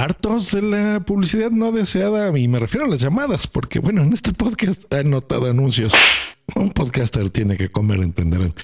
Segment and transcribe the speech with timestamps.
[0.00, 4.12] hartos de la publicidad no deseada y me refiero a las llamadas, porque bueno, en
[4.12, 5.92] este podcast he notado anuncios.
[6.56, 8.54] Un podcaster tiene que comer, entenderán.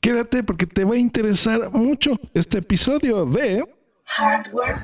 [0.00, 3.64] Quédate porque te va a interesar mucho este episodio de
[4.04, 4.76] Hardware.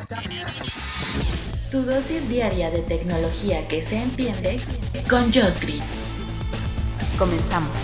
[1.71, 4.59] Tu dosis diaria de tecnología que se entiende
[5.09, 5.83] con Josh Green.
[7.19, 7.77] Comenzamos.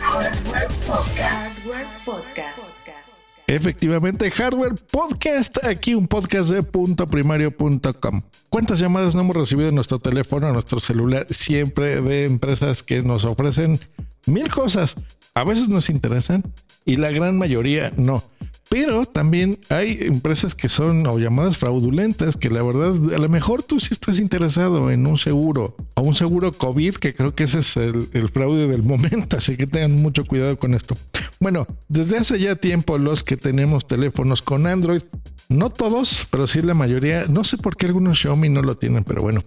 [0.00, 1.58] Hardware Podcast.
[1.58, 3.11] Hardware Podcast.
[3.52, 8.22] Efectivamente, Hardware Podcast, aquí un podcast de puntoprimario.com.
[8.48, 11.26] ¿Cuántas llamadas no hemos recibido en nuestro teléfono, en nuestro celular?
[11.28, 13.78] Siempre de empresas que nos ofrecen
[14.24, 14.96] mil cosas.
[15.34, 16.42] A veces nos interesan
[16.86, 18.24] y la gran mayoría no.
[18.72, 23.62] Pero también hay empresas que son o llamadas fraudulentas, que la verdad, a lo mejor
[23.62, 27.58] tú sí estás interesado en un seguro o un seguro COVID, que creo que ese
[27.58, 30.96] es el, el fraude del momento, así que tengan mucho cuidado con esto.
[31.38, 35.02] Bueno, desde hace ya tiempo los que tenemos teléfonos con Android,
[35.50, 39.04] no todos, pero sí la mayoría, no sé por qué algunos Xiaomi no lo tienen,
[39.04, 39.42] pero bueno,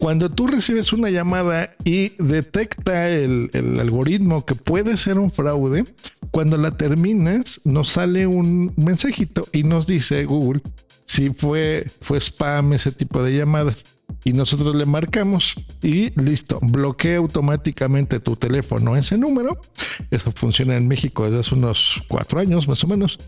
[0.00, 5.84] cuando tú recibes una llamada y detecta el, algoritmo que puede ser un fraude,
[6.30, 10.62] cuando la terminas nos sale un mensajito y nos dice Google
[11.04, 13.84] si fue, fue spam ese tipo de llamadas
[14.24, 19.60] y nosotros le marcamos y listo, bloquea automáticamente tu teléfono ese número.
[20.10, 23.18] Eso funciona en México desde hace unos cuatro años más o menos.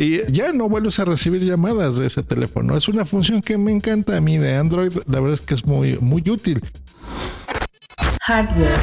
[0.00, 2.74] Y ya no vuelves a recibir llamadas de ese teléfono.
[2.74, 4.92] Es una función que me encanta a mí de Android.
[5.06, 6.58] La verdad es que es muy, muy útil.
[8.22, 8.80] Hardware.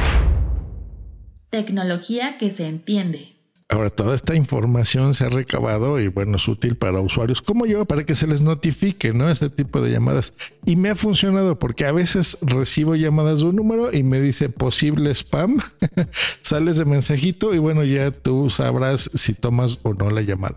[1.50, 3.34] Tecnología que se entiende.
[3.68, 7.84] Ahora, toda esta información se ha recabado y bueno, es útil para usuarios como yo,
[7.84, 9.28] para que se les notifique, ¿no?
[9.28, 10.34] Ese tipo de llamadas.
[10.66, 14.50] Y me ha funcionado porque a veces recibo llamadas de un número y me dice
[14.50, 15.58] posible spam.
[16.42, 20.54] Sales de mensajito y bueno, ya tú sabrás si tomas o no la llamada.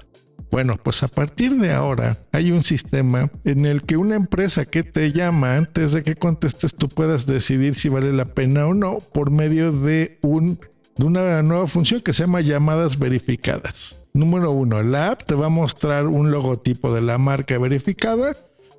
[0.51, 4.83] Bueno, pues a partir de ahora hay un sistema en el que una empresa que
[4.83, 8.99] te llama antes de que contestes tú puedas decidir si vale la pena o no
[8.99, 10.59] por medio de un
[10.97, 14.05] de una nueva función que se llama llamadas verificadas.
[14.13, 18.35] Número uno, la app te va a mostrar un logotipo de la marca verificada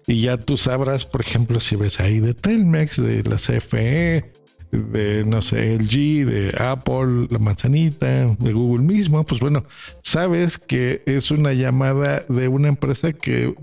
[0.06, 4.32] y ya tú sabrás, por ejemplo, si ves ahí de Telmex, de la CFE,
[4.72, 9.64] de no sé, LG, de Apple, la manzanita, de Google mismo, pues bueno,
[10.02, 13.54] sabes que es una llamada de una empresa que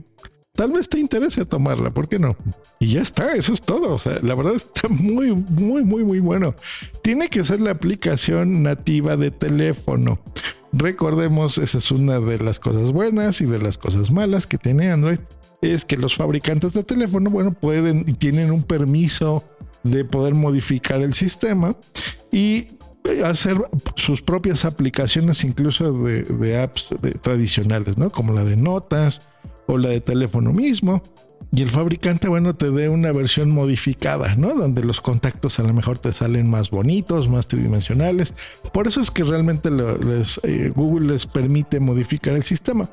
[0.53, 2.37] tal vez te interese tomarla, ¿por qué no?
[2.79, 3.93] Y ya está, eso es todo.
[3.93, 6.55] O sea, la verdad está muy, muy, muy, muy bueno.
[7.01, 10.19] Tiene que ser la aplicación nativa de teléfono.
[10.71, 14.91] Recordemos, esa es una de las cosas buenas y de las cosas malas que tiene
[14.91, 15.19] Android.
[15.61, 19.43] Es que los fabricantes de teléfono, bueno, pueden y tienen un permiso
[19.83, 21.75] de poder modificar el sistema
[22.31, 22.67] y
[23.23, 23.57] hacer
[23.95, 28.09] sus propias aplicaciones, incluso de, apps tradicionales, ¿no?
[28.09, 29.21] Como la de notas,
[29.67, 31.03] o la de teléfono mismo.
[31.51, 34.53] Y el fabricante, bueno, te dé una versión modificada, ¿no?
[34.53, 38.35] Donde los contactos a lo mejor te salen más bonitos, más tridimensionales.
[38.71, 39.69] Por eso es que realmente
[40.43, 42.89] eh, Google les permite modificar el sistema.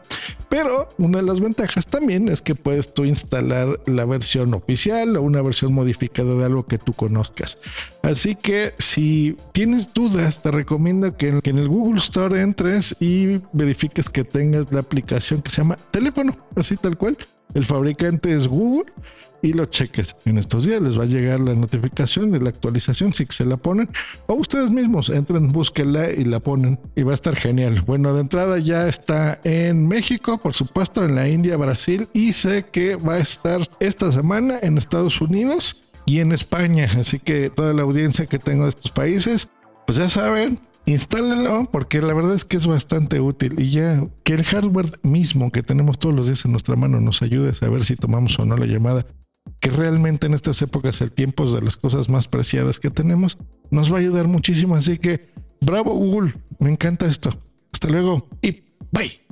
[0.49, 5.23] Pero una de las ventajas también es que puedes tú instalar la versión oficial o
[5.23, 7.59] una versión modificada de algo que tú conozcas.
[8.03, 14.09] Así que si tienes dudas, te recomiendo que en el Google Store entres y verifiques
[14.09, 17.19] que tengas la aplicación que se llama teléfono, así tal cual
[17.55, 18.93] el fabricante es Google
[19.43, 20.17] y lo cheques.
[20.25, 23.57] En estos días les va a llegar la notificación de la actualización si se la
[23.57, 23.89] ponen
[24.27, 27.83] o ustedes mismos entren, búsquenla y la ponen y va a estar genial.
[27.87, 32.67] Bueno, de entrada ya está en México, por supuesto, en la India, Brasil y sé
[32.71, 36.89] que va a estar esta semana en Estados Unidos y en España.
[36.99, 39.49] Así que toda la audiencia que tengo de estos países,
[39.87, 44.35] pues ya saben, instálenlo porque la verdad es que es bastante útil y ya que
[44.35, 47.85] el hardware mismo que tenemos todos los días en nuestra mano nos ayude a saber
[47.85, 49.07] si tomamos o no la llamada,
[49.61, 53.39] que realmente en estas épocas el tiempo es de las cosas más preciadas que tenemos,
[53.71, 54.77] nos va a ayudar muchísimo.
[54.77, 57.31] Así que bravo Google, me encanta esto.
[57.73, 59.26] Hasta luego y bye.